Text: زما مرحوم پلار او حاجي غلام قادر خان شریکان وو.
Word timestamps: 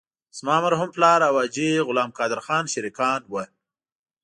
زما 0.37 0.55
مرحوم 0.63 0.89
پلار 0.95 1.19
او 1.27 1.35
حاجي 1.41 1.69
غلام 1.87 2.09
قادر 2.17 2.39
خان 2.45 2.63
شریکان 2.73 3.21
وو. 3.25 3.43